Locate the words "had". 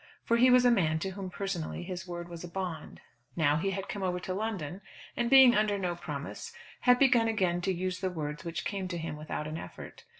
3.69-3.87, 6.79-6.97